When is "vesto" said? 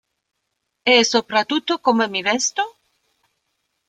2.23-2.79